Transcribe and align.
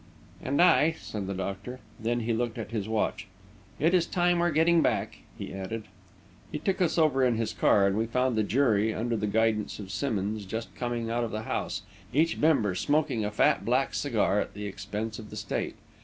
"And 0.41 0.59
I," 0.63 0.93
said 0.99 1.27
the 1.27 1.35
doctor. 1.35 1.79
Then 1.99 2.21
he 2.21 2.33
looked 2.33 2.57
at 2.57 2.71
his 2.71 2.89
watch. 2.89 3.27
"It's 3.79 4.07
time 4.07 4.37
we 4.37 4.41
were 4.41 4.49
getting 4.51 4.81
back," 4.81 5.19
he 5.37 5.53
added. 5.53 5.83
He 6.51 6.57
took 6.57 6.81
us 6.81 6.97
over 6.97 7.23
in 7.23 7.35
his 7.37 7.53
car, 7.53 7.85
and 7.85 7.95
we 7.95 8.07
found 8.07 8.35
the 8.35 8.41
jury, 8.41 8.95
under 8.95 9.15
the 9.15 9.27
guidance 9.27 9.77
of 9.77 9.91
Simmonds, 9.91 10.45
just 10.45 10.73
coming 10.73 11.11
out 11.11 11.23
of 11.23 11.29
the 11.29 11.43
house, 11.43 11.83
each 12.13 12.37
member 12.39 12.73
smoking 12.73 13.23
a 13.23 13.29
fat 13.29 13.63
black 13.63 13.93
cigar 13.93 14.41
at 14.41 14.55
the 14.55 14.65
expense 14.65 15.19
of 15.19 15.29
the 15.29 15.35
State. 15.35 15.75